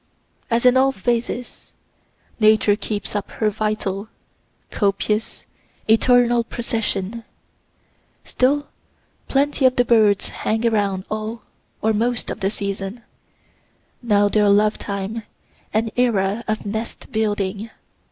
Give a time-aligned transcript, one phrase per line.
[0.49, 1.73] As in all phases,
[2.39, 4.09] Nature keeps up her vital,
[4.71, 5.45] copious,
[5.87, 7.23] eternal procession.
[8.23, 8.65] Still,
[9.27, 11.43] plenty of the birds hang around all
[11.83, 13.03] or most of the season
[14.01, 15.21] now their love time,
[15.71, 17.69] and era of nest building.